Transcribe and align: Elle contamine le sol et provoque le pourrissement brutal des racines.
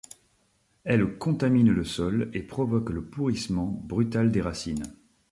Elle 0.83 1.19
contamine 1.19 1.69
le 1.71 1.83
sol 1.83 2.31
et 2.33 2.41
provoque 2.41 2.89
le 2.89 3.05
pourrissement 3.05 3.67
brutal 3.83 4.31
des 4.31 4.41
racines. 4.41 4.91